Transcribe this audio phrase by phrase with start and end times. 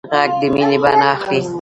[0.17, 1.39] غږ د مینې بڼه اخلي